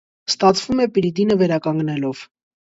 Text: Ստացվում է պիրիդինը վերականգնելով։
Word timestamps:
Ստացվում 0.31 0.81
է 0.87 0.87
պիրիդինը 0.97 1.39
վերականգնելով։ 1.43 2.27